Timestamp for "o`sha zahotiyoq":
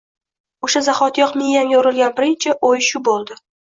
0.67-1.37